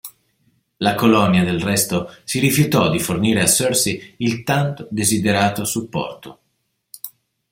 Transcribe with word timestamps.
La 0.77 0.95
colonia 0.95 1.43
del 1.43 1.61
resto 1.61 2.11
si 2.23 2.39
rifiutò 2.39 2.89
di 2.89 2.97
fornire 2.97 3.43
a 3.43 3.45
Sercey 3.45 4.15
il 4.17 4.41
tanto 4.43 4.87
desiderato 4.89 5.63
supporto. 5.63 6.39